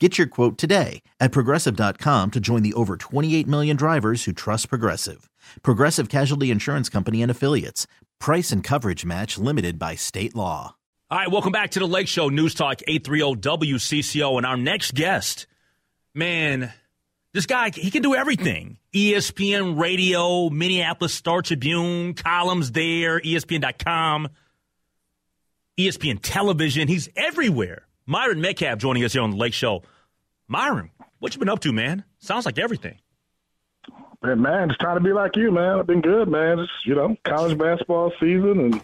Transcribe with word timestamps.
Get 0.00 0.18
your 0.18 0.26
quote 0.26 0.58
today 0.58 1.02
at 1.20 1.30
progressive.com 1.30 2.32
to 2.32 2.40
join 2.40 2.62
the 2.62 2.74
over 2.74 2.96
28 2.96 3.46
million 3.46 3.76
drivers 3.76 4.24
who 4.24 4.32
trust 4.32 4.68
Progressive. 4.68 5.30
Progressive 5.62 6.08
Casualty 6.08 6.50
Insurance 6.50 6.88
Company 6.88 7.22
and 7.22 7.30
Affiliates. 7.30 7.86
Price 8.18 8.50
and 8.50 8.64
coverage 8.64 9.04
match 9.04 9.38
limited 9.38 9.78
by 9.78 9.94
state 9.94 10.34
law. 10.34 10.74
All 11.10 11.18
right, 11.18 11.30
welcome 11.30 11.52
back 11.52 11.70
to 11.72 11.78
the 11.78 11.86
Lake 11.86 12.08
Show 12.08 12.28
News 12.28 12.54
Talk 12.54 12.80
830 12.88 13.40
WCCO. 13.40 14.36
And 14.36 14.44
our 14.44 14.56
next 14.56 14.94
guest, 14.94 15.46
man, 16.12 16.72
this 17.32 17.46
guy, 17.46 17.70
he 17.70 17.92
can 17.92 18.02
do 18.02 18.16
everything. 18.16 18.78
ESPN 18.92 19.78
Radio, 19.78 20.50
Minneapolis 20.50 21.14
Star 21.14 21.40
Tribune, 21.40 22.14
columns 22.14 22.72
there, 22.72 23.20
ESPN.com, 23.20 24.28
ESPN 25.78 26.18
Television. 26.20 26.88
He's 26.88 27.08
everywhere. 27.14 27.83
Myron 28.06 28.40
Medcalf 28.40 28.78
joining 28.78 29.02
us 29.04 29.14
here 29.14 29.22
on 29.22 29.30
the 29.30 29.36
Lake 29.36 29.54
Show. 29.54 29.82
Myron, 30.46 30.90
what 31.20 31.34
you 31.34 31.38
been 31.38 31.48
up 31.48 31.60
to, 31.60 31.72
man? 31.72 32.04
Sounds 32.18 32.44
like 32.44 32.58
everything. 32.58 32.98
Man, 34.22 34.68
just 34.68 34.80
trying 34.80 34.96
to 34.96 35.02
be 35.02 35.12
like 35.12 35.36
you, 35.36 35.50
man. 35.50 35.78
I've 35.78 35.86
been 35.86 36.00
good, 36.00 36.28
man. 36.28 36.58
Just 36.58 36.72
you 36.86 36.94
know, 36.94 37.16
college 37.24 37.58
basketball 37.58 38.10
season 38.20 38.60
and 38.60 38.82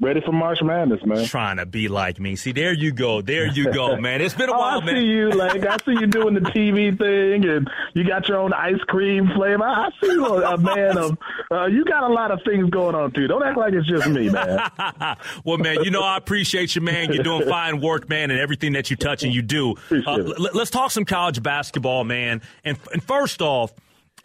ready 0.00 0.20
for 0.20 0.32
March 0.32 0.58
Madness, 0.62 1.00
man. 1.04 1.24
Trying 1.26 1.56
to 1.58 1.66
be 1.66 1.88
like 1.88 2.18
me. 2.20 2.36
See, 2.36 2.52
there 2.52 2.72
you 2.72 2.92
go. 2.92 3.22
There 3.22 3.46
you 3.46 3.72
go, 3.72 3.96
man. 4.00 4.20
It's 4.20 4.34
been 4.34 4.48
a 4.48 4.52
oh, 4.52 4.58
while, 4.58 4.80
I 4.80 4.84
man. 4.84 4.96
see 4.96 5.06
you, 5.06 5.30
like 5.30 5.64
I 5.64 5.76
see 5.78 5.92
you 5.92 6.06
doing 6.06 6.34
the 6.34 6.40
TV 6.40 6.96
thing, 6.96 7.48
and 7.48 7.70
you 7.94 8.04
got 8.04 8.28
your 8.28 8.38
own 8.38 8.52
ice 8.52 8.80
cream 8.86 9.28
flavor. 9.34 9.64
I 9.64 9.90
see 10.00 10.08
you, 10.08 10.24
a 10.26 10.58
man 10.58 10.98
of. 10.98 11.18
Uh, 11.50 11.66
you 11.66 11.84
got 11.84 12.04
a 12.04 12.12
lot 12.12 12.30
of 12.30 12.40
things 12.44 12.70
going 12.70 12.94
on 12.94 13.12
too. 13.12 13.26
Don't 13.26 13.42
act 13.42 13.56
like 13.56 13.74
it's 13.74 13.88
just 13.88 14.08
me, 14.08 14.28
man. 14.30 14.70
well, 15.44 15.58
man, 15.58 15.82
you 15.84 15.90
know 15.90 16.02
I 16.02 16.16
appreciate 16.16 16.74
you, 16.74 16.80
man. 16.80 17.12
You're 17.12 17.24
doing 17.24 17.48
fine 17.48 17.80
work, 17.80 18.08
man, 18.08 18.30
and 18.30 18.40
everything 18.40 18.72
that 18.72 18.90
you 18.90 18.96
touch 18.96 19.22
and 19.22 19.34
you 19.34 19.42
do. 19.42 19.74
Uh, 19.90 20.02
l- 20.06 20.50
let's 20.54 20.70
talk 20.70 20.90
some 20.90 21.04
college 21.04 21.42
basketball, 21.42 22.04
man. 22.04 22.42
And, 22.64 22.78
and 22.92 23.02
first 23.02 23.42
off. 23.42 23.72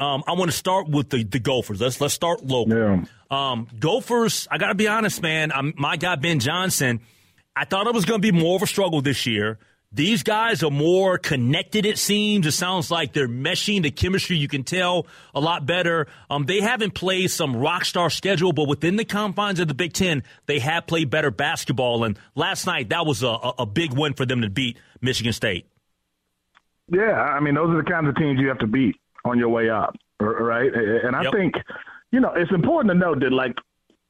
Um, 0.01 0.23
I 0.27 0.31
want 0.31 0.49
to 0.49 0.55
start 0.55 0.87
with 0.87 1.09
the, 1.09 1.25
the 1.25 1.41
Gophers. 1.41 1.81
Let's 1.81 1.99
let's 1.99 2.13
start 2.13 2.41
local. 2.45 2.73
Yeah. 2.73 3.03
Um, 3.31 3.67
Gophers. 3.79 4.47
I 4.49 4.57
got 4.57 4.67
to 4.67 4.75
be 4.75 4.87
honest, 4.87 5.21
man. 5.21 5.51
I'm, 5.51 5.73
my 5.77 5.97
guy 5.97 6.15
Ben 6.15 6.39
Johnson. 6.39 6.99
I 7.55 7.65
thought 7.65 7.87
it 7.87 7.93
was 7.93 8.05
going 8.05 8.21
to 8.21 8.31
be 8.31 8.37
more 8.37 8.55
of 8.55 8.61
a 8.63 8.67
struggle 8.67 9.01
this 9.01 9.25
year. 9.25 9.59
These 9.91 10.21
guys 10.21 10.61
are 10.63 10.69
more 10.69 11.17
connected. 11.17 11.83
It 11.85 11.97
seems. 11.97 12.45
It 12.45 12.51
sounds 12.51 12.91
like 12.91 13.11
they're 13.13 13.27
meshing. 13.27 13.81
The 13.81 13.89
chemistry 13.89 14.37
you 14.37 14.47
can 14.47 14.63
tell 14.63 15.07
a 15.33 15.39
lot 15.39 15.65
better. 15.65 16.05
Um, 16.29 16.45
they 16.45 16.61
haven't 16.61 16.93
played 16.93 17.31
some 17.31 17.55
rock 17.55 17.85
star 17.85 18.11
schedule, 18.11 18.53
but 18.53 18.67
within 18.67 18.97
the 18.97 19.05
confines 19.05 19.59
of 19.59 19.67
the 19.67 19.73
Big 19.73 19.93
Ten, 19.93 20.21
they 20.45 20.59
have 20.59 20.85
played 20.85 21.09
better 21.09 21.31
basketball. 21.31 22.03
And 22.03 22.19
last 22.35 22.67
night, 22.67 22.89
that 22.89 23.07
was 23.07 23.23
a, 23.23 23.29
a 23.57 23.65
big 23.65 23.93
win 23.93 24.13
for 24.13 24.27
them 24.27 24.41
to 24.41 24.49
beat 24.49 24.77
Michigan 25.01 25.33
State. 25.33 25.65
Yeah, 26.91 27.13
I 27.13 27.39
mean, 27.39 27.55
those 27.55 27.69
are 27.71 27.83
the 27.83 27.89
kinds 27.89 28.07
of 28.07 28.15
teams 28.15 28.39
you 28.39 28.47
have 28.47 28.59
to 28.59 28.67
beat 28.67 28.95
on 29.25 29.37
your 29.39 29.49
way 29.49 29.69
up, 29.71 29.95
right? 30.19 30.71
And 30.73 31.15
I 31.15 31.23
Yep. 31.23 31.33
think, 31.33 31.55
you 32.11 32.19
know, 32.19 32.33
it's 32.33 32.51
important 32.51 32.91
to 32.91 32.97
note 32.97 33.19
that 33.21 33.31
like 33.31 33.57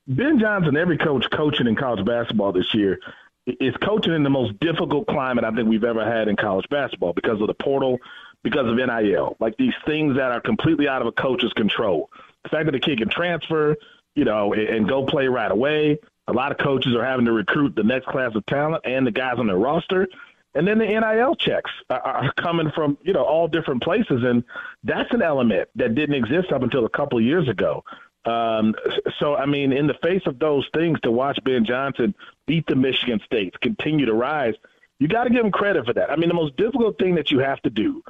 Ben 0.08 0.40
Johnson, 0.40 0.78
every 0.78 0.98
coach 0.98 1.26
coaching 1.32 1.68
in 1.68 1.76
college 1.76 2.06
basketball 2.06 2.52
this 2.52 2.74
year 2.74 3.00
is 3.46 3.76
coaching 3.78 4.14
in 4.14 4.24
the 4.24 4.30
most 4.30 4.60
difficult 4.60 5.08
climate 5.08 5.44
I 5.44 5.52
think 5.52 5.70
we've 5.70 5.84
ever 5.84 6.04
had 6.06 6.28
in 6.28 6.36
college 6.36 6.68
basketball 6.70 7.14
because 7.14 7.42
of 7.42 7.48
the 7.48 7.54
portal, 7.54 8.00
because 8.44 8.68
of 8.68 8.76
NIL, 8.76 9.36
like 9.40 9.58
these 9.58 9.74
things 9.86 10.16
that 10.16 10.32
are 10.32 10.42
completely 10.42 10.88
out 10.88 11.02
of 11.02 11.08
a 11.08 11.12
coach's 11.12 11.54
control. 11.54 12.10
The 12.44 12.50
fact 12.50 12.66
that 12.66 12.72
the 12.72 12.80
kid 12.80 13.00
can 13.00 13.10
transfer, 13.10 13.76
you 14.16 14.26
know, 14.26 14.54
and, 14.54 14.64
and 14.64 14.90
go 14.90 15.06
play 15.06 15.28
right 15.28 15.52
away. 15.52 16.00
A 16.28 16.34
lot 16.34 16.52
of 16.52 16.60
coaches 16.60 16.96
are 16.96 17.04
having 17.04 17.26
to 17.26 17.32
recruit 17.32 17.76
the 17.76 17.84
next 17.84 18.06
class 18.08 18.36
of 18.36 18.46
talent 18.46 18.86
and 18.86 19.06
the 19.06 19.12
guys 19.12 19.40
on 19.40 19.48
their 19.48 19.58
roster. 19.58 20.08
And 20.56 20.68
then 20.68 20.80
the 20.80 20.86
NIL 20.86 21.36
checks 21.36 21.72
are, 21.90 22.34
coming 22.38 22.72
from, 22.74 22.98
you 23.04 23.14
know, 23.14 23.24
all 23.24 23.48
different 23.48 23.84
places. 23.84 24.24
And 24.24 24.44
that's 24.84 25.12
an 25.14 25.22
element 25.22 25.70
that 25.76 25.96
didn't 25.96 26.16
exist 26.16 26.52
up 26.52 26.64
until 26.64 26.86
a 26.86 26.90
couple 26.90 27.20
of 27.20 27.24
years 27.24 27.48
ago. 27.48 27.84
Um, 28.26 28.76
so, 29.20 29.36
I 29.36 29.46
mean, 29.46 29.72
in 29.72 29.88
the 29.88 29.94
face 30.02 30.24
of 30.26 30.40
those 30.40 30.68
things, 30.74 31.00
to 31.02 31.12
watch 31.12 31.40
Ben 31.44 31.66
Johnson 31.66 32.16
beat 32.48 32.66
the 32.68 32.76
Michigan 32.76 33.22
States, 33.26 33.56
continue 33.62 34.06
to 34.08 34.14
rise, 34.14 34.56
you 35.00 35.08
got 35.08 35.26
to 35.26 35.30
give 35.30 35.46
him 35.46 35.52
credit 35.52 35.86
for 35.86 35.94
that. 35.94 36.12
I 36.12 36.16
mean, 36.16 36.30
the 36.30 36.36
most 36.36 36.58
difficult 36.58 36.98
thing 36.98 37.16
that 37.16 37.32
you 37.32 37.40
have 37.40 37.62
to 37.62 37.70
do 37.70 38.04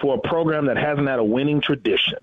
for 0.00 0.16
a 0.16 0.28
program 0.28 0.66
that 0.66 0.76
hasn't 0.76 1.08
had 1.08 1.18
a 1.18 1.24
winning 1.24 1.60
tradition 1.60 2.18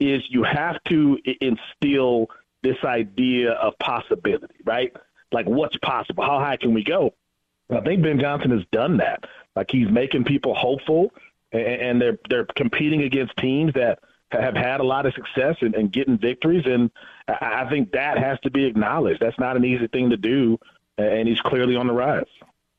is 0.00 0.22
you 0.28 0.44
have 0.44 0.82
to 0.84 1.18
instill 1.40 2.28
this 2.62 2.76
idea 2.84 3.52
of 3.52 3.78
possibility, 3.78 4.54
right? 4.64 4.92
Like, 5.32 5.46
what's 5.46 5.76
possible? 5.78 6.24
How 6.24 6.38
high 6.38 6.56
can 6.56 6.72
we 6.72 6.84
go? 6.84 7.14
I 7.70 7.80
think 7.80 8.02
Ben 8.02 8.18
Johnson 8.18 8.50
has 8.52 8.64
done 8.72 8.96
that. 8.98 9.24
Like 9.54 9.70
he's 9.70 9.90
making 9.90 10.24
people 10.24 10.54
hopeful, 10.54 11.12
and, 11.52 12.00
they're 12.00 12.18
they're 12.28 12.46
competing 12.56 13.02
against 13.02 13.36
teams 13.36 13.72
that 13.74 13.98
have 14.30 14.54
had 14.54 14.80
a 14.80 14.84
lot 14.84 15.06
of 15.06 15.14
success 15.14 15.56
and, 15.60 15.74
and 15.74 15.92
getting 15.92 16.18
victories, 16.18 16.64
and 16.66 16.90
I 17.28 17.66
think 17.68 17.92
that 17.92 18.18
has 18.18 18.38
to 18.40 18.50
be 18.50 18.64
acknowledged. 18.66 19.20
That's 19.20 19.38
not 19.38 19.56
an 19.56 19.64
easy 19.64 19.88
thing 19.88 20.10
to 20.10 20.16
do, 20.16 20.58
and 20.96 21.28
he's 21.28 21.40
clearly 21.40 21.76
on 21.76 21.86
the 21.86 21.92
rise. 21.92 22.24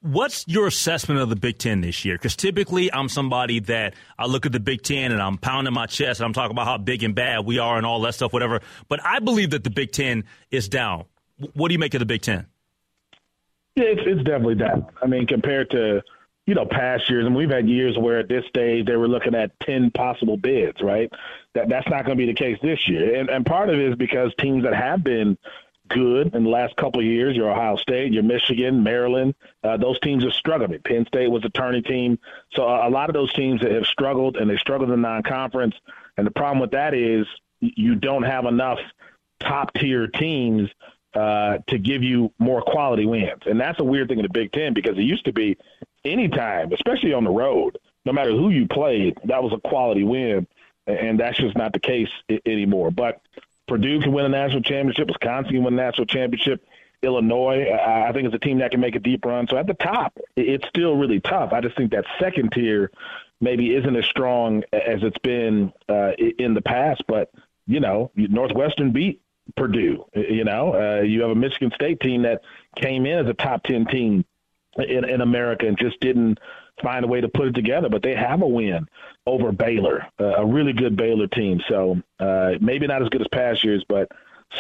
What's 0.01 0.47
your 0.47 0.66
assessment 0.66 1.19
of 1.19 1.27
the 1.27 1.35
Big 1.35 1.57
Ten 1.57 1.81
this 1.81 2.06
year? 2.06 2.16
Because 2.16 2.38
typically 2.38 2.91
I'm 2.94 3.09
somebody 3.09 3.59
that 3.61 3.95
I 4.17 4.27
look 4.27 4.45
at 4.45 4.53
the 4.53 4.59
Big 4.61 4.81
Ten 4.81 5.11
and 5.11 5.21
I'm 5.21 5.38
pounding 5.38 5.73
my 5.73 5.88
chest 5.88 6.21
and 6.21 6.25
I'm 6.25 6.31
talking 6.31 6.51
about 6.51 6.67
how 6.67 6.77
big 6.77 7.03
and 7.03 7.13
bad 7.13 7.45
we 7.45 7.59
are 7.59 7.75
and 7.75 7.85
all 7.85 8.00
that 8.01 8.16
stuff, 8.16 8.31
whatever. 8.31 8.61
But 8.88 9.06
I 9.06 9.19
believe 9.19 9.50
that 9.50 9.66
the 9.66 9.69
Big 9.69 9.91
Ten 9.91 10.23
is 10.51 10.69
down. 10.69 11.03
What 11.53 11.67
do 11.67 11.73
you 11.73 11.79
make 11.79 11.94
of 11.95 12.00
the 12.00 12.06
Big 12.06 12.21
Ten? 12.21 12.47
It's, 13.75 14.02
it's 14.06 14.24
definitely 14.24 14.56
that. 14.56 14.90
I 15.02 15.07
mean, 15.07 15.28
compared 15.28 15.69
to 15.72 16.02
you 16.46 16.56
know 16.56 16.66
past 16.66 17.09
years, 17.09 17.25
and 17.25 17.35
we've 17.35 17.50
had 17.50 17.69
years 17.69 17.97
where 17.97 18.19
at 18.19 18.28
this 18.28 18.46
stage 18.47 18.85
they 18.85 18.96
were 18.96 19.07
looking 19.07 19.35
at 19.35 19.52
ten 19.59 19.91
possible 19.91 20.38
bids, 20.38 20.81
right? 20.81 21.12
That 21.53 21.69
that's 21.69 21.88
not 21.90 22.06
going 22.06 22.18
to 22.18 22.25
be 22.25 22.31
the 22.31 22.38
case 22.38 22.57
this 22.62 22.88
year, 22.88 23.19
and 23.19 23.30
and 23.30 23.46
part 23.46 23.69
of 23.69 23.75
it 23.75 23.90
is 23.90 23.96
because 23.96 24.34
teams 24.40 24.63
that 24.63 24.74
have 24.74 25.03
been 25.03 25.38
good 25.90 26.35
in 26.35 26.44
the 26.44 26.50
last 26.50 26.75
couple 26.75 27.00
of 27.00 27.06
years, 27.06 27.35
your 27.35 27.52
Ohio 27.52 27.75
State, 27.75 28.13
your 28.13 28.24
Michigan, 28.24 28.84
Maryland, 28.84 29.34
uh, 29.63 29.75
those 29.75 30.00
teams 30.01 30.24
are 30.24 30.31
struggling. 30.31 30.80
Penn 30.81 31.06
State 31.07 31.30
was 31.30 31.44
a 31.46 31.50
turning 31.50 31.84
team, 31.84 32.19
so 32.53 32.63
a, 32.63 32.88
a 32.88 32.91
lot 32.91 33.09
of 33.09 33.13
those 33.13 33.34
teams 33.34 33.62
that 33.62 33.72
have 33.72 33.86
struggled 33.86 34.38
and 34.38 34.50
they 34.50 34.57
struggled 34.57 34.92
in 34.92 35.01
non-conference, 35.01 35.75
and 36.18 36.27
the 36.27 36.31
problem 36.31 36.60
with 36.60 36.72
that 36.72 36.94
is 36.94 37.25
you 37.60 37.95
don't 37.95 38.24
have 38.24 38.45
enough 38.45 38.80
top 39.39 39.74
tier 39.74 40.07
teams 40.07 40.69
uh, 41.13 41.57
to 41.67 41.77
give 41.77 42.03
you 42.03 42.31
more 42.39 42.61
quality 42.61 43.06
wins. 43.06 43.41
And 43.45 43.59
that's 43.59 43.79
a 43.79 43.83
weird 43.83 44.07
thing 44.09 44.19
in 44.19 44.23
the 44.23 44.29
Big 44.29 44.51
Ten 44.51 44.73
because 44.73 44.97
it 44.97 45.01
used 45.03 45.25
to 45.25 45.33
be 45.33 45.57
anytime, 46.06 46.71
especially 46.73 47.13
on 47.13 47.23
the 47.23 47.31
road, 47.31 47.77
no 48.06 48.13
matter 48.13 48.31
who 48.31 48.50
you 48.50 48.67
played, 48.67 49.17
that 49.25 49.44
was 49.44 49.53
a 49.53 49.67
quality 49.67 50.03
win. 50.03 50.47
And 50.88 51.19
that's 51.19 51.38
just 51.38 51.56
not 51.57 51.73
the 51.73 51.79
case 51.79 52.09
I- 52.31 52.39
anymore. 52.45 52.91
But 52.91 53.21
Purdue 53.67 54.01
can 54.01 54.11
win 54.11 54.25
a 54.25 54.29
national 54.29 54.61
championship. 54.61 55.07
Wisconsin 55.07 55.53
can 55.53 55.63
win 55.63 55.73
a 55.73 55.77
national 55.77 56.07
championship. 56.07 56.65
Illinois, 57.01 57.71
I 57.71 58.12
think, 58.12 58.27
is 58.27 58.33
a 58.33 58.39
team 58.39 58.59
that 58.59 58.71
can 58.71 58.79
make 58.79 58.95
a 58.95 59.00
deep 59.00 59.23
run. 59.25 59.47
So 59.47 59.57
at 59.57 59.67
the 59.67 59.73
top, 59.73 60.17
it- 60.35 60.47
it's 60.50 60.67
still 60.67 60.95
really 60.95 61.19
tough. 61.19 61.53
I 61.53 61.62
just 61.62 61.77
think 61.77 61.91
that 61.91 62.05
second 62.19 62.51
tier 62.51 62.91
maybe 63.41 63.73
isn't 63.73 63.95
as 63.95 64.05
strong 64.05 64.63
as 64.73 65.01
it's 65.03 65.17
been 65.19 65.71
uh, 65.88 66.12
in 66.17 66.53
the 66.55 66.62
past. 66.62 67.03
But 67.07 67.29
you 67.67 67.79
know, 67.79 68.12
Northwestern 68.15 68.91
beat 68.91 69.21
Purdue. 69.56 70.06
You 70.13 70.44
know, 70.44 70.74
uh, 70.74 71.01
you 71.01 71.22
have 71.22 71.31
a 71.31 71.36
Michigan 71.36 71.72
State 71.74 72.00
team 72.00 72.24
that 72.24 72.42
came 72.75 73.06
in 73.06 73.19
as 73.19 73.28
a 73.28 73.34
top 73.34 73.63
ten 73.63 73.86
team 73.86 74.25
in, 74.78 75.07
in 75.07 75.22
America 75.22 75.68
and 75.68 75.78
just 75.78 76.00
didn't 76.00 76.40
find 76.81 77.04
a 77.04 77.07
way 77.07 77.22
to 77.22 77.28
put 77.28 77.48
it 77.48 77.56
together. 77.56 77.90
But 77.90 78.04
they 78.04 78.16
have 78.16 78.42
a 78.42 78.48
win 78.48 78.88
over 79.25 79.51
Baylor, 79.51 80.07
uh, 80.19 80.36
a 80.38 80.46
really 80.46 80.74
good 80.74 80.96
Baylor 80.96 81.28
team. 81.28 81.62
So 81.68 82.01
uh, 82.19 82.51
maybe 82.60 82.88
not 82.88 83.01
as 83.01 83.10
good 83.10 83.22
as 83.22 83.28
past 83.31 83.63
years, 83.63 83.84
but 83.88 84.10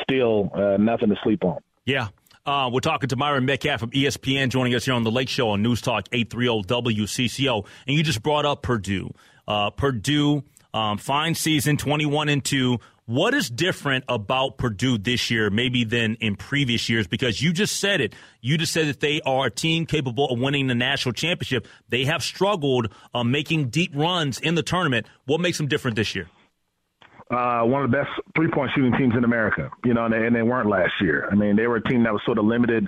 still 0.01 0.51
uh, 0.53 0.77
nothing 0.77 1.09
to 1.09 1.15
sleep 1.23 1.43
on. 1.43 1.59
Yeah. 1.85 2.09
Uh, 2.45 2.69
we're 2.71 2.79
talking 2.79 3.09
to 3.09 3.15
Myron 3.15 3.45
Medcalf 3.45 3.79
from 3.79 3.91
ESPN 3.91 4.49
joining 4.49 4.73
us 4.73 4.85
here 4.85 4.93
on 4.93 5.03
the 5.03 5.11
Lake 5.11 5.29
Show 5.29 5.49
on 5.49 5.61
News 5.61 5.81
Talk 5.81 6.07
830 6.11 6.95
WCCO. 6.95 7.65
And 7.87 7.95
you 7.95 8.03
just 8.03 8.23
brought 8.23 8.45
up 8.45 8.63
Purdue. 8.63 9.13
Uh, 9.47 9.69
Purdue, 9.69 10.43
um, 10.73 10.97
fine 10.97 11.35
season, 11.35 11.77
21 11.77 12.29
and 12.29 12.43
2. 12.43 12.79
What 13.09 13.33
is 13.33 13.49
different 13.49 14.05
about 14.07 14.59
Purdue 14.59 14.99
this 14.99 15.31
year, 15.31 15.49
maybe 15.49 15.83
than 15.83 16.13
in 16.19 16.35
previous 16.35 16.89
years? 16.89 17.07
Because 17.07 17.41
you 17.41 17.51
just 17.51 17.79
said 17.79 18.01
it. 18.01 18.13
You 18.39 18.55
just 18.55 18.71
said 18.71 18.85
that 18.85 18.99
they 18.99 19.19
are 19.21 19.47
a 19.47 19.49
team 19.49 19.87
capable 19.87 20.29
of 20.29 20.37
winning 20.37 20.67
the 20.67 20.75
national 20.75 21.13
championship. 21.13 21.65
They 21.87 22.05
have 22.05 22.21
struggled 22.21 22.93
uh, 23.15 23.23
making 23.23 23.69
deep 23.69 23.93
runs 23.95 24.39
in 24.39 24.53
the 24.53 24.61
tournament. 24.61 25.07
What 25.25 25.41
makes 25.41 25.57
them 25.57 25.65
different 25.65 25.95
this 25.95 26.13
year? 26.13 26.29
Uh, 27.31 27.63
one 27.63 27.83
of 27.83 27.89
the 27.89 27.97
best 27.97 28.09
three 28.35 28.51
point 28.51 28.69
shooting 28.75 28.93
teams 28.95 29.15
in 29.17 29.23
America, 29.23 29.71
you 29.83 29.95
know, 29.95 30.05
and 30.05 30.13
they, 30.13 30.27
and 30.27 30.35
they 30.35 30.43
weren't 30.43 30.69
last 30.69 30.93
year. 31.01 31.27
I 31.31 31.35
mean, 31.35 31.55
they 31.55 31.65
were 31.65 31.77
a 31.77 31.83
team 31.83 32.03
that 32.03 32.13
was 32.13 32.21
sort 32.27 32.37
of 32.37 32.45
limited 32.45 32.87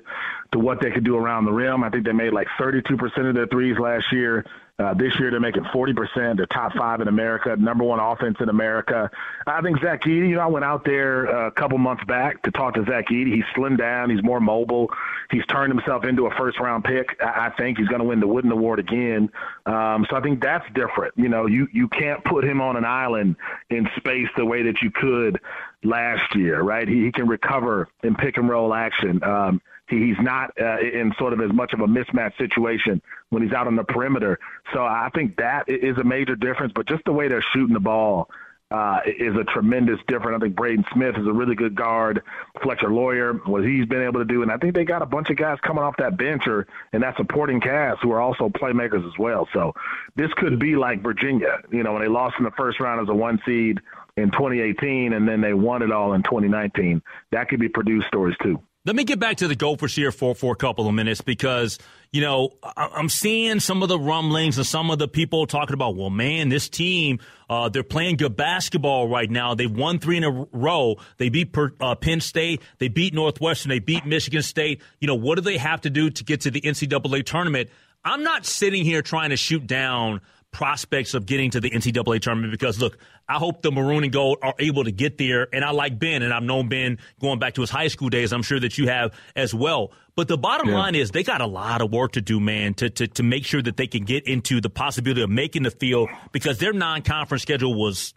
to 0.51 0.59
what 0.59 0.77
they 0.83 0.91
could 0.91 1.03
do 1.03 1.15
around 1.15 1.45
the 1.45 1.51
rim. 1.51 1.83
I 1.83 1.89
think 1.89 2.05
they 2.05 2.11
made 2.11 2.31
like 2.31 2.47
32% 2.59 2.83
of 3.27 3.33
their 3.33 3.47
threes 3.47 3.75
last 3.79 4.05
year. 4.11 4.45
Uh, 4.81 4.93
this 4.95 5.17
year, 5.19 5.29
they're 5.29 5.39
making 5.39 5.63
40%. 5.65 6.37
They're 6.37 6.45
top 6.47 6.73
five 6.73 7.01
in 7.01 7.07
America, 7.07 7.55
number 7.55 7.83
one 7.83 7.99
offense 7.99 8.37
in 8.39 8.49
America. 8.49 9.09
I 9.45 9.61
think 9.61 9.79
Zach 9.81 10.03
Edey, 10.03 10.29
you 10.29 10.35
know, 10.35 10.41
I 10.41 10.47
went 10.47 10.65
out 10.65 10.83
there 10.85 11.29
uh, 11.29 11.47
a 11.47 11.51
couple 11.51 11.77
months 11.77 12.03
back 12.05 12.41
to 12.43 12.51
talk 12.51 12.73
to 12.75 12.85
Zach 12.85 13.09
Edey. 13.09 13.35
He's 13.35 13.43
slimmed 13.55 13.77
down. 13.77 14.09
He's 14.09 14.23
more 14.23 14.39
mobile. 14.39 14.89
He's 15.29 15.45
turned 15.45 15.71
himself 15.71 16.03
into 16.03 16.25
a 16.25 16.35
first 16.35 16.59
round 16.59 16.83
pick. 16.83 17.15
I, 17.21 17.51
think 17.57 17.77
he's 17.77 17.87
going 17.87 17.99
to 17.99 18.05
win 18.05 18.19
the 18.19 18.27
Wooden 18.27 18.51
Award 18.51 18.79
again. 18.79 19.29
Um, 19.65 20.05
so 20.09 20.15
I 20.15 20.21
think 20.21 20.41
that's 20.41 20.65
different. 20.73 21.13
You 21.15 21.29
know, 21.29 21.45
you, 21.45 21.67
you 21.71 21.87
can't 21.87 22.23
put 22.23 22.43
him 22.43 22.59
on 22.61 22.75
an 22.75 22.85
island 22.85 23.35
in 23.69 23.87
space 23.97 24.29
the 24.35 24.45
way 24.45 24.63
that 24.63 24.81
you 24.81 24.89
could 24.89 25.39
last 25.83 26.35
year, 26.35 26.61
right? 26.61 26.87
He, 26.87 27.05
he 27.05 27.11
can 27.11 27.27
recover 27.27 27.87
in 28.03 28.15
pick 28.15 28.37
and 28.37 28.49
roll 28.49 28.73
action. 28.73 29.23
Um, 29.23 29.61
He's 29.99 30.19
not 30.19 30.51
uh, 30.59 30.79
in 30.79 31.13
sort 31.17 31.33
of 31.33 31.41
as 31.41 31.51
much 31.53 31.73
of 31.73 31.81
a 31.81 31.87
mismatch 31.87 32.37
situation 32.37 33.01
when 33.29 33.43
he's 33.43 33.53
out 33.53 33.67
on 33.67 33.75
the 33.75 33.83
perimeter. 33.83 34.39
So 34.73 34.83
I 34.83 35.09
think 35.13 35.37
that 35.37 35.69
is 35.69 35.97
a 35.97 36.03
major 36.03 36.35
difference. 36.35 36.73
But 36.75 36.87
just 36.87 37.03
the 37.05 37.13
way 37.13 37.27
they're 37.27 37.43
shooting 37.53 37.73
the 37.73 37.79
ball 37.79 38.29
uh, 38.71 39.01
is 39.05 39.35
a 39.35 39.43
tremendous 39.43 39.99
difference. 40.07 40.37
I 40.37 40.39
think 40.39 40.55
Braden 40.55 40.85
Smith 40.93 41.15
is 41.17 41.27
a 41.27 41.33
really 41.33 41.55
good 41.55 41.75
guard. 41.75 42.23
Fletcher 42.63 42.89
Loyer, 42.89 43.33
what 43.45 43.65
he's 43.65 43.85
been 43.85 44.01
able 44.01 44.19
to 44.19 44.25
do, 44.25 44.43
and 44.43 44.51
I 44.51 44.57
think 44.57 44.75
they 44.75 44.85
got 44.85 45.01
a 45.01 45.05
bunch 45.05 45.29
of 45.29 45.35
guys 45.35 45.57
coming 45.61 45.83
off 45.83 45.97
that 45.97 46.17
bench 46.17 46.47
or 46.47 46.67
and 46.93 47.03
that 47.03 47.17
supporting 47.17 47.59
cast 47.59 48.01
who 48.01 48.11
are 48.11 48.21
also 48.21 48.47
playmakers 48.49 49.05
as 49.05 49.17
well. 49.19 49.47
So 49.53 49.73
this 50.15 50.31
could 50.37 50.57
be 50.57 50.75
like 50.75 51.03
Virginia, 51.03 51.59
you 51.71 51.83
know, 51.83 51.93
when 51.93 52.01
they 52.01 52.07
lost 52.07 52.35
in 52.39 52.45
the 52.45 52.51
first 52.51 52.79
round 52.79 53.01
as 53.01 53.09
a 53.09 53.13
one 53.13 53.41
seed 53.45 53.81
in 54.15 54.31
2018, 54.31 55.13
and 55.13 55.27
then 55.27 55.41
they 55.41 55.53
won 55.53 55.81
it 55.81 55.91
all 55.91 56.13
in 56.13 56.23
2019. 56.23 57.01
That 57.31 57.49
could 57.49 57.59
be 57.59 57.67
Purdue 57.67 58.01
stories 58.03 58.37
too. 58.41 58.61
Let 58.83 58.95
me 58.95 59.03
get 59.03 59.19
back 59.19 59.37
to 59.37 59.47
the 59.47 59.55
Gophers 59.55 59.95
here 59.95 60.11
for, 60.11 60.33
for 60.33 60.53
a 60.53 60.55
couple 60.55 60.87
of 60.87 60.95
minutes 60.95 61.21
because, 61.21 61.77
you 62.11 62.19
know, 62.19 62.49
I'm 62.75 63.09
seeing 63.09 63.59
some 63.59 63.83
of 63.83 63.89
the 63.89 63.99
rumblings 63.99 64.57
and 64.57 64.65
some 64.65 64.89
of 64.89 64.97
the 64.97 65.07
people 65.07 65.45
talking 65.45 65.75
about, 65.75 65.95
well, 65.95 66.09
man, 66.09 66.49
this 66.49 66.67
team, 66.67 67.19
uh, 67.47 67.69
they're 67.69 67.83
playing 67.83 68.15
good 68.15 68.35
basketball 68.35 69.07
right 69.07 69.29
now. 69.29 69.53
They've 69.53 69.71
won 69.71 69.99
three 69.99 70.17
in 70.17 70.23
a 70.23 70.31
row. 70.51 70.95
They 71.17 71.29
beat 71.29 71.53
per, 71.53 71.73
uh, 71.79 71.93
Penn 71.93 72.21
State. 72.21 72.63
They 72.79 72.87
beat 72.87 73.13
Northwestern. 73.13 73.69
They 73.69 73.77
beat 73.77 74.07
Michigan 74.07 74.41
State. 74.41 74.81
You 74.99 75.05
know, 75.05 75.13
what 75.13 75.35
do 75.35 75.41
they 75.41 75.57
have 75.57 75.81
to 75.81 75.91
do 75.91 76.09
to 76.09 76.23
get 76.23 76.41
to 76.41 76.49
the 76.49 76.61
NCAA 76.61 77.23
tournament? 77.23 77.69
I'm 78.03 78.23
not 78.23 78.47
sitting 78.47 78.83
here 78.83 79.03
trying 79.03 79.29
to 79.29 79.37
shoot 79.37 79.67
down 79.67 80.21
prospects 80.51 81.13
of 81.13 81.25
getting 81.25 81.49
to 81.51 81.61
the 81.61 81.69
NCAA 81.69 82.21
tournament 82.21 82.51
because 82.51 82.79
look, 82.79 82.97
I 83.27 83.35
hope 83.35 83.61
the 83.61 83.71
maroon 83.71 84.03
and 84.03 84.11
gold 84.11 84.39
are 84.41 84.53
able 84.59 84.83
to 84.83 84.91
get 84.91 85.17
there. 85.17 85.47
And 85.53 85.63
I 85.63 85.71
like 85.71 85.97
Ben, 85.97 86.21
and 86.21 86.33
I've 86.33 86.43
known 86.43 86.67
Ben 86.67 86.97
going 87.19 87.39
back 87.39 87.53
to 87.55 87.61
his 87.61 87.69
high 87.69 87.87
school 87.87 88.09
days. 88.09 88.33
I'm 88.33 88.43
sure 88.43 88.59
that 88.59 88.77
you 88.77 88.87
have 88.87 89.13
as 89.35 89.53
well. 89.53 89.91
But 90.15 90.27
the 90.27 90.37
bottom 90.37 90.69
yeah. 90.69 90.75
line 90.75 90.95
is 90.95 91.11
they 91.11 91.23
got 91.23 91.41
a 91.41 91.47
lot 91.47 91.81
of 91.81 91.91
work 91.91 92.13
to 92.13 92.21
do, 92.21 92.39
man, 92.39 92.73
to, 92.75 92.89
to, 92.89 93.07
to 93.07 93.23
make 93.23 93.45
sure 93.45 93.61
that 93.61 93.77
they 93.77 93.87
can 93.87 94.03
get 94.03 94.27
into 94.27 94.59
the 94.59 94.69
possibility 94.69 95.21
of 95.21 95.29
making 95.29 95.63
the 95.63 95.71
field 95.71 96.09
because 96.31 96.57
their 96.57 96.73
non 96.73 97.01
conference 97.01 97.41
schedule 97.41 97.73
was 97.73 98.13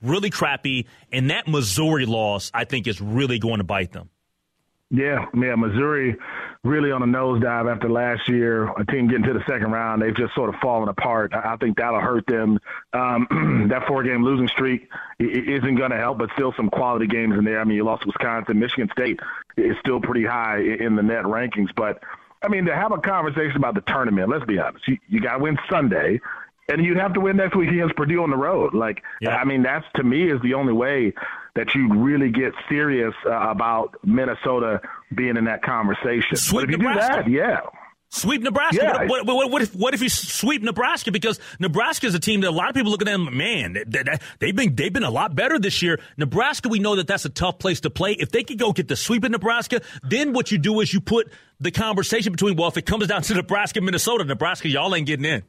really 0.00 0.30
crappy. 0.30 0.86
And 1.12 1.30
that 1.30 1.46
Missouri 1.46 2.06
loss, 2.06 2.50
I 2.54 2.64
think, 2.64 2.86
is 2.86 3.00
really 3.00 3.38
going 3.38 3.58
to 3.58 3.64
bite 3.64 3.92
them. 3.92 4.08
Yeah, 4.90 5.26
yeah, 5.34 5.56
Missouri 5.56 6.16
really 6.62 6.90
on 6.90 7.02
a 7.02 7.06
nosedive 7.06 7.72
after 7.72 7.88
last 7.88 8.28
year. 8.28 8.68
A 8.70 8.84
team 8.86 9.08
getting 9.08 9.24
to 9.24 9.32
the 9.32 9.44
second 9.46 9.72
round, 9.72 10.02
they've 10.02 10.16
just 10.16 10.34
sort 10.34 10.48
of 10.48 10.60
fallen 10.60 10.88
apart. 10.88 11.32
I 11.34 11.56
think 11.56 11.76
that'll 11.76 12.00
hurt 12.00 12.26
them. 12.26 12.58
Um, 12.92 13.66
that 13.70 13.86
four-game 13.86 14.22
losing 14.22 14.48
streak 14.48 14.88
isn't 15.18 15.76
going 15.76 15.90
to 15.90 15.96
help, 15.96 16.18
but 16.18 16.30
still 16.34 16.52
some 16.56 16.70
quality 16.70 17.06
games 17.06 17.34
in 17.36 17.44
there. 17.44 17.60
I 17.60 17.64
mean, 17.64 17.76
you 17.76 17.84
lost 17.84 18.06
Wisconsin, 18.06 18.58
Michigan 18.58 18.88
State 18.92 19.18
is 19.56 19.76
still 19.80 20.00
pretty 20.00 20.24
high 20.24 20.58
in 20.58 20.96
the 20.96 21.02
net 21.02 21.24
rankings, 21.24 21.70
but. 21.76 22.02
I 22.42 22.48
mean, 22.48 22.66
to 22.66 22.76
have 22.76 22.92
a 22.92 22.98
conversation 22.98 23.56
about 23.56 23.74
the 23.74 23.80
tournament, 23.80 24.28
let's 24.28 24.44
be 24.44 24.58
honest. 24.58 24.86
You, 24.86 24.98
you 25.08 25.20
got 25.20 25.38
to 25.38 25.42
win 25.42 25.58
Sunday, 25.70 26.20
and 26.68 26.84
you'd 26.84 26.98
have 26.98 27.14
to 27.14 27.20
win 27.20 27.36
next 27.36 27.56
week 27.56 27.70
against 27.70 27.96
Purdue 27.96 28.22
on 28.22 28.30
the 28.30 28.36
road. 28.36 28.74
Like, 28.74 29.02
yeah. 29.20 29.36
I 29.36 29.44
mean, 29.44 29.62
that's 29.62 29.84
to 29.96 30.02
me 30.02 30.30
is 30.30 30.40
the 30.42 30.54
only 30.54 30.72
way 30.72 31.12
that 31.54 31.74
you 31.74 31.92
really 31.94 32.30
get 32.30 32.52
serious 32.68 33.14
uh, 33.24 33.50
about 33.50 33.96
Minnesota 34.04 34.80
being 35.14 35.36
in 35.36 35.44
that 35.44 35.62
conversation. 35.62 36.36
Sweep 36.36 36.66
but 36.66 36.74
if 36.74 36.80
you 36.80 36.88
Nebraska. 36.88 37.24
do 37.24 37.30
that, 37.30 37.30
yeah. 37.30 37.60
Sweep 38.08 38.42
Nebraska. 38.42 38.82
Yeah. 38.82 39.06
What, 39.06 39.26
what, 39.26 39.50
what, 39.50 39.62
if 39.62 39.74
what 39.74 39.92
if 39.92 40.00
you 40.00 40.08
sweep 40.08 40.62
Nebraska? 40.62 41.10
Because 41.10 41.40
Nebraska 41.58 42.06
is 42.06 42.14
a 42.14 42.20
team 42.20 42.40
that 42.42 42.48
a 42.48 42.50
lot 42.50 42.68
of 42.68 42.74
people 42.74 42.90
look 42.90 43.02
at 43.02 43.06
them. 43.06 43.36
Man, 43.36 43.76
they, 43.86 44.04
have 44.46 44.56
been 44.56 44.74
they've 44.74 44.92
been 44.92 45.02
a 45.02 45.10
lot 45.10 45.34
better 45.34 45.58
this 45.58 45.82
year. 45.82 46.00
Nebraska, 46.16 46.68
we 46.68 46.78
know 46.78 46.96
that 46.96 47.08
that's 47.08 47.24
a 47.24 47.28
tough 47.28 47.58
place 47.58 47.80
to 47.80 47.90
play. 47.90 48.12
If 48.12 48.30
they 48.30 48.44
could 48.44 48.58
go 48.58 48.72
get 48.72 48.86
the 48.88 48.96
sweep 48.96 49.24
in 49.24 49.32
Nebraska, 49.32 49.82
then 50.02 50.32
what 50.32 50.52
you 50.52 50.58
do 50.58 50.80
is 50.80 50.94
you 50.94 51.00
put 51.00 51.30
the 51.60 51.72
conversation 51.72 52.32
between 52.32 52.56
well, 52.56 52.68
if 52.68 52.76
it 52.76 52.86
comes 52.86 53.08
down 53.08 53.22
to 53.22 53.34
Nebraska, 53.34 53.80
Minnesota, 53.80 54.24
Nebraska, 54.24 54.68
y'all 54.68 54.94
ain't 54.94 55.06
getting 55.06 55.24
in. 55.24 55.42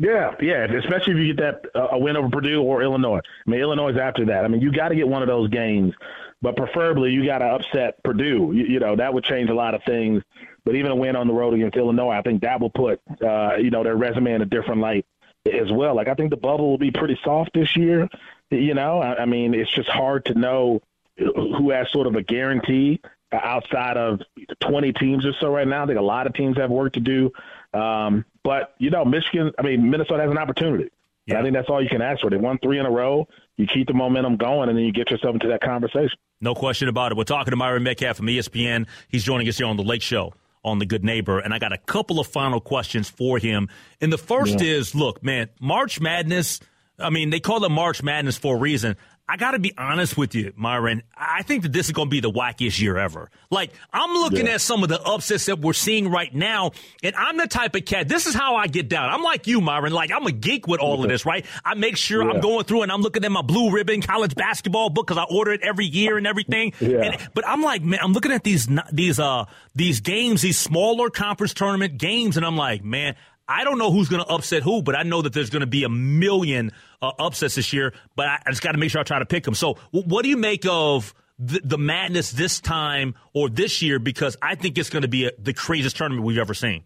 Yeah, 0.00 0.34
yeah, 0.40 0.64
especially 0.64 1.12
if 1.12 1.18
you 1.18 1.34
get 1.34 1.36
that 1.36 1.78
uh, 1.78 1.88
a 1.92 1.98
win 1.98 2.16
over 2.16 2.30
Purdue 2.30 2.62
or 2.62 2.82
Illinois. 2.82 3.20
I 3.46 3.50
mean, 3.50 3.60
Illinois 3.60 3.90
is 3.90 3.98
after 3.98 4.24
that. 4.24 4.46
I 4.46 4.48
mean, 4.48 4.62
you 4.62 4.72
got 4.72 4.88
to 4.88 4.94
get 4.94 5.06
one 5.06 5.20
of 5.20 5.28
those 5.28 5.50
games, 5.50 5.92
but 6.40 6.56
preferably 6.56 7.12
you 7.12 7.26
got 7.26 7.40
to 7.40 7.44
upset 7.44 8.02
Purdue. 8.02 8.52
You, 8.54 8.64
you, 8.64 8.80
know, 8.80 8.96
that 8.96 9.12
would 9.12 9.24
change 9.24 9.50
a 9.50 9.54
lot 9.54 9.74
of 9.74 9.82
things. 9.84 10.22
But 10.64 10.74
even 10.74 10.90
a 10.90 10.96
win 10.96 11.16
on 11.16 11.26
the 11.26 11.34
road 11.34 11.52
against 11.52 11.76
Illinois, 11.76 12.12
I 12.12 12.22
think 12.22 12.40
that 12.40 12.62
will 12.62 12.70
put 12.70 13.02
uh, 13.22 13.56
you 13.56 13.68
know 13.68 13.84
their 13.84 13.96
resume 13.96 14.32
in 14.32 14.40
a 14.40 14.46
different 14.46 14.80
light 14.80 15.04
as 15.44 15.70
well. 15.70 15.94
Like 15.94 16.08
I 16.08 16.14
think 16.14 16.30
the 16.30 16.36
bubble 16.38 16.70
will 16.70 16.78
be 16.78 16.90
pretty 16.90 17.18
soft 17.22 17.50
this 17.52 17.76
year. 17.76 18.08
You 18.50 18.72
know, 18.72 19.02
I, 19.02 19.22
I 19.22 19.26
mean, 19.26 19.52
it's 19.52 19.70
just 19.70 19.90
hard 19.90 20.24
to 20.26 20.34
know 20.34 20.80
who 21.18 21.72
has 21.72 21.92
sort 21.92 22.06
of 22.06 22.14
a 22.14 22.22
guarantee 22.22 23.02
outside 23.32 23.98
of 23.98 24.20
20 24.60 24.94
teams 24.94 25.26
or 25.26 25.34
so 25.40 25.52
right 25.52 25.68
now. 25.68 25.82
I 25.84 25.86
think 25.86 25.98
a 25.98 26.02
lot 26.02 26.26
of 26.26 26.32
teams 26.32 26.56
have 26.56 26.70
work 26.70 26.94
to 26.94 27.00
do. 27.00 27.32
Um, 27.74 28.24
but 28.44 28.74
you 28.78 28.90
know, 28.90 29.04
Michigan, 29.04 29.52
I 29.58 29.62
mean, 29.62 29.90
Minnesota 29.90 30.22
has 30.22 30.30
an 30.30 30.38
opportunity. 30.38 30.90
Yeah. 31.26 31.38
I 31.38 31.42
think 31.42 31.54
that's 31.54 31.68
all 31.68 31.82
you 31.82 31.88
can 31.88 32.02
ask 32.02 32.22
for. 32.22 32.30
They 32.30 32.36
won 32.36 32.58
three 32.58 32.78
in 32.78 32.86
a 32.86 32.90
row. 32.90 33.28
You 33.56 33.66
keep 33.66 33.86
the 33.86 33.94
momentum 33.94 34.36
going, 34.36 34.68
and 34.68 34.76
then 34.76 34.84
you 34.84 34.92
get 34.92 35.10
yourself 35.10 35.34
into 35.34 35.48
that 35.48 35.60
conversation. 35.60 36.18
No 36.40 36.54
question 36.54 36.88
about 36.88 37.12
it. 37.12 37.18
We're 37.18 37.24
talking 37.24 37.50
to 37.50 37.56
Myron 37.56 37.84
Medcalf 37.84 38.16
from 38.16 38.26
ESPN. 38.26 38.86
He's 39.08 39.22
joining 39.22 39.48
us 39.48 39.58
here 39.58 39.66
on 39.66 39.76
the 39.76 39.82
Lake 39.82 40.02
Show 40.02 40.32
on 40.64 40.78
the 40.78 40.86
Good 40.86 41.04
Neighbor, 41.04 41.38
and 41.38 41.54
I 41.54 41.58
got 41.58 41.72
a 41.72 41.78
couple 41.78 42.20
of 42.20 42.26
final 42.26 42.60
questions 42.60 43.08
for 43.08 43.38
him. 43.38 43.68
And 44.00 44.12
the 44.12 44.18
first 44.18 44.60
yeah. 44.60 44.72
is, 44.72 44.94
look, 44.94 45.22
man, 45.22 45.48
March 45.60 46.00
Madness. 46.00 46.60
I 46.98 47.10
mean, 47.10 47.30
they 47.30 47.40
call 47.40 47.64
it 47.64 47.70
March 47.70 48.02
Madness 48.02 48.36
for 48.36 48.56
a 48.56 48.58
reason. 48.58 48.96
I 49.30 49.36
got 49.36 49.52
to 49.52 49.60
be 49.60 49.72
honest 49.78 50.16
with 50.16 50.34
you, 50.34 50.52
Myron. 50.56 51.04
I 51.16 51.44
think 51.44 51.62
that 51.62 51.72
this 51.72 51.86
is 51.86 51.92
going 51.92 52.08
to 52.08 52.10
be 52.10 52.18
the 52.18 52.32
wackiest 52.32 52.80
year 52.80 52.98
ever. 52.98 53.30
Like, 53.48 53.70
I'm 53.92 54.10
looking 54.12 54.46
yeah. 54.46 54.54
at 54.54 54.60
some 54.60 54.82
of 54.82 54.88
the 54.88 55.00
upsets 55.00 55.46
that 55.46 55.60
we're 55.60 55.72
seeing 55.72 56.10
right 56.10 56.34
now, 56.34 56.72
and 57.04 57.14
I'm 57.14 57.36
the 57.36 57.46
type 57.46 57.76
of 57.76 57.84
cat. 57.84 58.08
This 58.08 58.26
is 58.26 58.34
how 58.34 58.56
I 58.56 58.66
get 58.66 58.88
down. 58.88 59.08
I'm 59.08 59.22
like 59.22 59.46
you, 59.46 59.60
Myron. 59.60 59.92
Like, 59.92 60.10
I'm 60.10 60.26
a 60.26 60.32
geek 60.32 60.66
with 60.66 60.80
all 60.80 61.04
of 61.04 61.08
this, 61.08 61.24
right? 61.24 61.46
I 61.64 61.74
make 61.74 61.96
sure 61.96 62.24
yeah. 62.24 62.30
I'm 62.30 62.40
going 62.40 62.64
through 62.64 62.82
and 62.82 62.90
I'm 62.90 63.02
looking 63.02 63.24
at 63.24 63.30
my 63.30 63.42
blue 63.42 63.70
ribbon 63.70 64.02
college 64.02 64.34
basketball 64.34 64.90
book 64.90 65.06
because 65.06 65.18
I 65.18 65.32
order 65.32 65.52
it 65.52 65.62
every 65.62 65.86
year 65.86 66.18
and 66.18 66.26
everything. 66.26 66.72
Yeah. 66.80 67.02
And, 67.02 67.28
but 67.32 67.46
I'm 67.46 67.62
like, 67.62 67.82
man, 67.82 68.00
I'm 68.02 68.12
looking 68.12 68.32
at 68.32 68.42
these 68.42 68.68
these 68.90 69.20
uh 69.20 69.44
these 69.76 70.00
games, 70.00 70.42
these 70.42 70.58
smaller 70.58 71.08
conference 71.08 71.54
tournament 71.54 71.98
games, 71.98 72.36
and 72.36 72.44
I'm 72.44 72.56
like, 72.56 72.82
man, 72.82 73.14
I 73.50 73.64
don't 73.64 73.78
know 73.78 73.90
who's 73.90 74.08
going 74.08 74.22
to 74.22 74.30
upset 74.30 74.62
who, 74.62 74.80
but 74.80 74.94
I 74.94 75.02
know 75.02 75.22
that 75.22 75.32
there's 75.32 75.50
going 75.50 75.60
to 75.60 75.66
be 75.66 75.82
a 75.82 75.88
million 75.88 76.70
uh, 77.02 77.10
upsets 77.18 77.56
this 77.56 77.72
year. 77.72 77.92
But 78.14 78.28
I, 78.28 78.38
I 78.46 78.50
just 78.50 78.62
got 78.62 78.72
to 78.72 78.78
make 78.78 78.92
sure 78.92 79.00
I 79.00 79.04
try 79.04 79.18
to 79.18 79.26
pick 79.26 79.42
them. 79.42 79.54
So, 79.54 79.74
w- 79.92 80.06
what 80.06 80.22
do 80.22 80.28
you 80.28 80.36
make 80.36 80.64
of 80.66 81.12
the, 81.36 81.60
the, 81.64 81.76
madness 81.76 82.30
this 82.30 82.60
time 82.60 83.16
or 83.34 83.48
this 83.48 83.82
year? 83.82 83.98
Because 83.98 84.36
I 84.40 84.54
think 84.54 84.78
it's 84.78 84.88
going 84.88 85.02
to 85.02 85.08
be 85.08 85.26
a, 85.26 85.32
the 85.36 85.52
craziest 85.52 85.96
tournament 85.96 86.24
we've 86.24 86.38
ever 86.38 86.54
seen. 86.54 86.84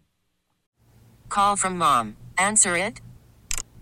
Call 1.29 1.55
from 1.55 1.77
mom. 1.77 2.17
Answer 2.35 2.75
it. 2.77 2.99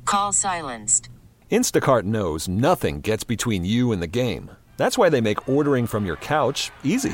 Call 0.04 0.34
silenced. 0.34 1.08
Instacart 1.50 2.04
knows 2.04 2.50
nothing 2.50 3.00
gets 3.00 3.24
between 3.24 3.64
you 3.64 3.94
and 3.94 4.02
the 4.02 4.08
game. 4.08 4.52
That's 4.76 4.98
why 4.98 5.08
they 5.08 5.22
make 5.22 5.48
ordering 5.48 5.88
from 5.88 6.06
your 6.06 6.18
couch 6.18 6.70
easy. 6.84 7.14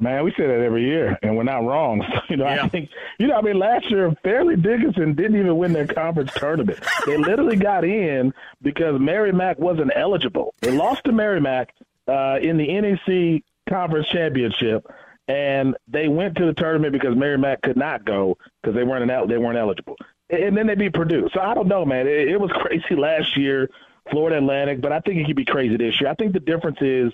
Man, 0.00 0.24
we 0.24 0.30
say 0.32 0.46
that 0.46 0.60
every 0.60 0.84
year, 0.84 1.18
and 1.22 1.36
we're 1.36 1.42
not 1.44 1.64
wrong. 1.64 2.02
So, 2.14 2.20
you 2.28 2.36
know, 2.36 2.44
Yeah. 2.46 2.64
I 2.64 2.68
think, 2.68 2.90
you 3.18 3.26
know, 3.26 3.36
I 3.36 3.42
mean, 3.42 3.58
last 3.58 3.90
year, 3.90 4.12
Fairleigh 4.22 4.56
Dickinson 4.56 5.14
didn't 5.14 5.36
even 5.38 5.56
win 5.56 5.72
their 5.72 5.86
conference 5.86 6.32
tournament. 6.34 6.78
They 7.06 7.16
literally 7.16 7.56
got 7.56 7.84
in 7.84 8.32
because 8.62 9.00
Merrimack 9.00 9.58
wasn't 9.58 9.92
eligible. 9.94 10.54
They 10.60 10.70
lost 10.70 11.04
to 11.04 11.12
Merrimack 11.12 11.74
uh, 12.08 12.38
in 12.40 12.56
the 12.56 12.80
NEC 12.80 13.42
conference 13.68 14.08
championship, 14.08 14.86
and 15.28 15.76
they 15.88 16.08
went 16.08 16.36
to 16.36 16.46
the 16.46 16.54
tournament 16.54 16.92
because 16.92 17.16
Merrimack 17.16 17.62
could 17.62 17.76
not 17.76 18.04
go 18.04 18.36
because 18.62 18.74
they 18.74 18.84
weren't 18.84 19.10
el- 19.10 19.26
they 19.26 19.38
weren't 19.38 19.58
eligible. 19.58 19.96
And 20.28 20.56
then 20.56 20.66
they 20.66 20.74
beat 20.76 20.92
Purdue. 20.94 21.28
So 21.34 21.40
I 21.40 21.54
don't 21.54 21.68
know, 21.68 21.84
man. 21.84 22.06
It, 22.06 22.28
it 22.28 22.40
was 22.40 22.50
crazy 22.54 22.94
last 22.96 23.36
year. 23.36 23.68
Florida 24.10 24.38
Atlantic, 24.38 24.80
but 24.80 24.90
I 24.92 24.98
think 25.00 25.18
it 25.20 25.26
could 25.26 25.36
be 25.36 25.44
crazy 25.44 25.76
this 25.76 26.00
year. 26.00 26.10
I 26.10 26.14
think 26.14 26.32
the 26.32 26.40
difference 26.40 26.78
is, 26.80 27.12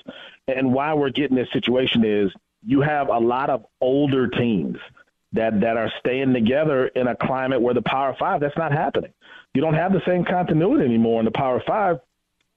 and 0.48 0.72
why 0.72 0.94
we're 0.94 1.10
getting 1.10 1.36
this 1.36 1.48
situation 1.52 2.04
is, 2.06 2.32
you 2.66 2.80
have 2.80 3.08
a 3.08 3.18
lot 3.18 3.48
of 3.48 3.64
older 3.80 4.28
teams 4.28 4.76
that 5.32 5.60
that 5.60 5.76
are 5.76 5.90
staying 6.00 6.34
together 6.34 6.88
in 6.88 7.06
a 7.06 7.16
climate 7.16 7.60
where 7.60 7.74
the 7.74 7.82
Power 7.82 8.14
Five 8.18 8.40
that's 8.40 8.56
not 8.58 8.72
happening. 8.72 9.12
You 9.54 9.62
don't 9.62 9.74
have 9.74 9.92
the 9.92 10.02
same 10.06 10.24
continuity 10.24 10.84
anymore 10.84 11.20
in 11.20 11.24
the 11.24 11.30
Power 11.30 11.62
Five. 11.66 12.00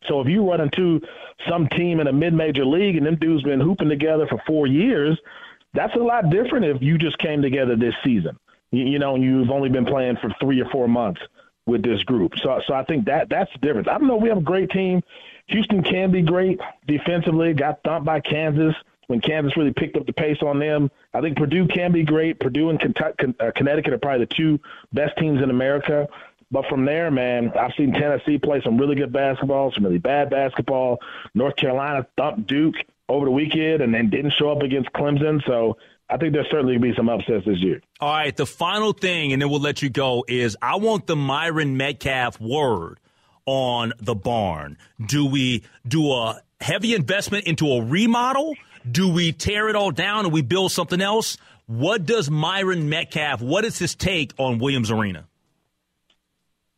So 0.07 0.21
if 0.21 0.27
you 0.27 0.49
run 0.49 0.61
into 0.61 1.01
some 1.47 1.67
team 1.67 1.99
in 1.99 2.07
a 2.07 2.13
mid-major 2.13 2.65
league 2.65 2.95
and 2.95 3.05
them 3.05 3.17
dudes 3.17 3.43
been 3.43 3.59
hooping 3.59 3.89
together 3.89 4.27
for 4.27 4.41
four 4.47 4.65
years, 4.65 5.19
that's 5.73 5.93
a 5.95 5.99
lot 5.99 6.29
different 6.29 6.65
if 6.65 6.81
you 6.81 6.97
just 6.97 7.17
came 7.19 7.41
together 7.41 7.75
this 7.75 7.93
season. 8.03 8.37
You, 8.71 8.85
you 8.85 8.99
know, 8.99 9.15
you've 9.15 9.49
only 9.51 9.69
been 9.69 9.85
playing 9.85 10.17
for 10.21 10.33
three 10.39 10.61
or 10.61 10.69
four 10.69 10.87
months 10.87 11.21
with 11.65 11.83
this 11.83 12.01
group. 12.03 12.33
So, 12.41 12.61
so 12.65 12.73
I 12.73 12.83
think 12.85 13.05
that 13.05 13.29
that's 13.29 13.51
the 13.51 13.59
difference. 13.59 13.87
I 13.89 13.97
don't 13.97 14.07
know. 14.07 14.15
We 14.15 14.29
have 14.29 14.37
a 14.37 14.41
great 14.41 14.69
team. 14.71 15.01
Houston 15.47 15.83
can 15.83 16.11
be 16.11 16.21
great 16.21 16.59
defensively. 16.87 17.53
Got 17.53 17.83
thumped 17.83 18.05
by 18.05 18.21
Kansas 18.21 18.73
when 19.09 19.19
Kansas 19.21 19.57
really 19.57 19.73
picked 19.73 19.97
up 19.97 20.05
the 20.05 20.13
pace 20.13 20.37
on 20.43 20.59
them. 20.59 20.91
I 21.15 21.21
think 21.21 21.35
Purdue 21.35 21.67
can 21.67 21.91
be 21.91 22.03
great. 22.03 22.39
Purdue 22.39 22.69
and 22.69 22.79
uh, 22.79 23.51
Connecticut 23.55 23.91
are 23.91 23.97
probably 23.97 24.25
the 24.25 24.33
two 24.35 24.59
best 24.93 25.17
teams 25.17 25.41
in 25.41 25.49
America. 25.49 26.07
But 26.51 26.67
from 26.67 26.85
there, 26.85 27.09
man, 27.09 27.51
I've 27.59 27.73
seen 27.75 27.91
Tennessee 27.91 28.37
play 28.37 28.61
some 28.63 28.77
really 28.77 28.95
good 28.95 29.11
basketball, 29.11 29.71
some 29.73 29.83
really 29.83 29.97
bad 29.97 30.29
basketball. 30.29 30.99
North 31.33 31.55
Carolina 31.55 32.05
thumped 32.17 32.45
Duke 32.45 32.75
over 33.07 33.25
the 33.25 33.31
weekend 33.31 33.81
and 33.81 33.91
then 33.91 34.11
didn't 34.11 34.33
show 34.37 34.51
up 34.51 34.61
against 34.61 34.91
Clemson. 34.93 35.43
So 35.47 35.77
I 36.07 36.17
think 36.17 36.33
there's 36.33 36.47
certainly 36.51 36.73
going 36.73 36.81
to 36.83 36.89
be 36.89 36.95
some 36.95 37.09
upsets 37.09 37.47
this 37.47 37.57
year. 37.57 37.81
All 37.99 38.11
right, 38.11 38.35
the 38.35 38.45
final 38.45 38.93
thing, 38.93 39.33
and 39.33 39.41
then 39.41 39.49
we'll 39.49 39.59
let 39.59 39.81
you 39.81 39.89
go, 39.89 40.23
is 40.27 40.55
I 40.61 40.75
want 40.75 41.07
the 41.07 41.15
Myron 41.15 41.79
Medcalf 41.79 42.39
word 42.39 42.99
on 43.47 43.93
the 43.99 44.13
barn. 44.13 44.77
Do 45.03 45.25
we 45.25 45.63
do 45.87 46.11
a 46.11 46.41
heavy 46.61 46.93
investment 46.93 47.45
into 47.45 47.67
a 47.67 47.83
remodel? 47.83 48.53
Do 48.89 49.09
we 49.09 49.31
tear 49.31 49.69
it 49.69 49.75
all 49.75 49.91
down 49.91 50.25
and 50.25 50.33
we 50.33 50.41
build 50.41 50.71
something 50.71 51.01
else? 51.01 51.37
What 51.65 52.05
does 52.05 52.29
Myron 52.29 52.89
Medcalf, 52.89 53.41
what 53.41 53.63
is 53.63 53.77
his 53.77 53.93
take 53.93 54.33
on 54.37 54.57
Williams 54.57 54.89
Arena? 54.89 55.27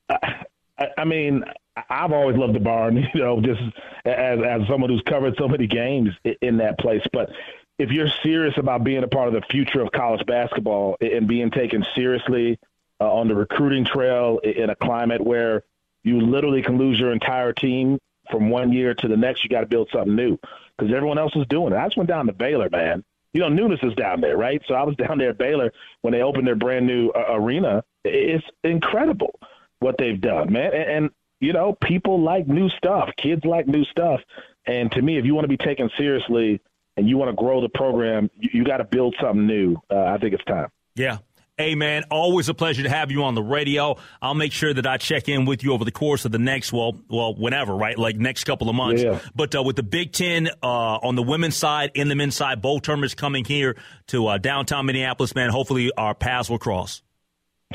I, 0.10 0.88
I 0.98 1.06
mean, 1.06 1.44
I've 1.90 2.12
always 2.12 2.38
loved 2.38 2.54
the 2.54 2.60
barn, 2.60 2.98
you 3.14 3.22
know, 3.22 3.40
just 3.42 3.62
as 4.06 4.40
as 4.40 4.62
someone 4.68 4.90
who's 4.90 5.04
covered 5.08 5.36
so 5.38 5.48
many 5.48 5.68
games 5.68 6.10
in 6.42 6.58
that 6.58 6.78
place. 6.80 7.04
But 7.14 7.30
if 7.78 7.90
you're 7.92 8.10
serious 8.24 8.54
about 8.58 8.84
being 8.84 9.04
a 9.04 9.08
part 9.08 9.28
of 9.28 9.34
the 9.34 9.42
future 9.50 9.82
of 9.82 9.92
college 9.92 10.26
basketball 10.26 10.98
and 11.00 11.28
being 11.28 11.52
taken 11.52 11.86
seriously 11.96 12.60
uh, 13.00 13.12
on 13.12 13.28
the 13.28 13.36
recruiting 13.36 13.86
trail 13.86 14.40
in 14.44 14.70
a 14.70 14.76
climate 14.76 15.22
where 15.22 15.64
you 16.04 16.20
literally 16.22 16.62
can 16.62 16.78
lose 16.78 17.00
your 17.00 17.12
entire 17.12 17.54
team 17.54 17.98
from 18.32 18.50
one 18.50 18.72
year 18.72 18.94
to 18.96 19.08
the 19.08 19.18
next, 19.18 19.44
you 19.44 19.50
got 19.50 19.62
to 19.62 19.68
build 19.68 19.90
something 19.92 20.16
new 20.16 20.38
because 20.78 20.94
everyone 20.94 21.18
else 21.18 21.36
is 21.36 21.46
doing 21.48 21.74
it. 21.74 21.78
I 21.78 21.86
just 21.86 21.98
went 21.98 22.10
down 22.10 22.28
to 22.28 22.34
Baylor, 22.34 22.70
man. 22.70 23.04
You 23.34 23.42
know, 23.42 23.50
Newness 23.50 23.80
is 23.84 23.94
down 23.96 24.22
there, 24.22 24.38
right? 24.38 24.62
So 24.68 24.74
I 24.74 24.84
was 24.84 24.96
down 24.98 25.18
there 25.18 25.30
at 25.30 25.38
Baylor 25.38 25.72
when 26.02 26.14
they 26.14 26.22
opened 26.22 26.48
their 26.48 26.56
brand 26.56 26.88
new 26.88 27.10
uh, 27.10 27.26
arena. 27.30 27.84
It's 28.04 28.46
incredible 28.64 29.40
what 29.80 29.98
they've 29.98 30.20
done, 30.20 30.52
man. 30.52 30.74
And, 30.74 30.90
and 30.90 31.10
you 31.40 31.54
know, 31.54 31.74
people 31.82 32.22
like 32.22 32.48
new 32.48 32.70
stuff. 32.70 33.10
Kids 33.18 33.44
like 33.46 33.68
new 33.68 33.84
stuff. 33.86 34.22
And 34.66 34.92
to 34.92 35.02
me, 35.02 35.18
if 35.18 35.26
you 35.26 35.34
want 35.34 35.46
to 35.46 35.50
be 35.50 35.58
taken 35.58 35.90
seriously 35.98 36.62
and 36.98 37.10
you 37.10 37.18
want 37.18 37.30
to 37.30 37.36
grow 37.36 37.62
the 37.62 37.70
program, 37.70 38.30
you, 38.40 38.50
you 38.54 38.64
got 38.64 38.78
to 38.78 38.84
build 38.84 39.16
something 39.20 39.48
new. 39.48 39.78
Uh, 39.90 40.04
I 40.04 40.18
think 40.18 40.34
it's 40.34 40.44
time. 40.46 40.70
Yeah. 40.96 41.18
Hey, 41.62 41.76
man, 41.76 42.06
always 42.10 42.50
a 42.50 42.56
pleasure 42.56 42.82
to 42.82 42.90
have 42.90 43.12
you 43.12 43.24
on 43.24 43.36
the 43.36 43.44
radio. 43.44 43.96
I'll 44.20 44.34
make 44.34 44.52
sure 44.52 44.74
that 44.74 44.88
I 44.88 44.98
check 44.98 45.30
in 45.30 45.46
with 45.46 45.64
you 45.64 45.74
over 45.74 45.86
the 45.86 45.92
course 45.92 46.26
of 46.26 46.32
the 46.32 46.40
next, 46.40 46.74
well, 46.74 47.00
well, 47.08 47.36
whenever, 47.36 47.76
right? 47.76 47.96
Like 47.96 48.16
next 48.16 48.46
couple 48.46 48.68
of 48.68 48.74
months. 48.74 49.04
Yeah. 49.04 49.20
But 49.36 49.54
uh, 49.54 49.62
with 49.62 49.76
the 49.76 49.84
Big 49.84 50.12
Ten 50.12 50.50
uh, 50.64 50.66
on 50.66 51.16
the 51.16 51.22
women's 51.22 51.56
side, 51.56 51.92
in 51.94 52.08
the 52.08 52.16
men's 52.16 52.36
side, 52.36 52.64
both 52.64 52.82
tournaments 52.82 53.14
coming 53.14 53.46
here 53.46 53.78
to 54.08 54.26
uh, 54.26 54.38
downtown 54.40 54.88
Minneapolis, 54.88 55.36
man, 55.36 55.52
hopefully 55.52 55.92
our 55.96 56.16
paths 56.16 56.50
will 56.50 56.58
cross. 56.58 57.04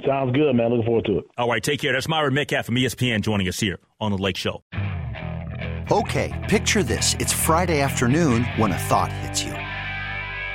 Sounds 0.04 0.34
good, 0.34 0.56
man. 0.56 0.70
Looking 0.70 0.84
forward 0.84 1.04
to 1.04 1.18
it. 1.18 1.24
All 1.38 1.48
right, 1.48 1.62
take 1.62 1.78
care. 1.78 1.92
That's 1.92 2.08
Myron 2.08 2.34
Medcalf 2.34 2.64
from 2.64 2.74
ESPN 2.74 3.20
joining 3.20 3.46
us 3.46 3.60
here 3.60 3.78
on 4.00 4.10
the 4.10 4.18
Lake 4.18 4.36
Show. 4.36 4.64
Okay, 5.92 6.44
picture 6.48 6.82
this. 6.82 7.14
It's 7.20 7.32
Friday 7.32 7.82
afternoon 7.82 8.42
when 8.56 8.72
a 8.72 8.78
thought 8.78 9.12
hits 9.12 9.44
you. 9.44 9.54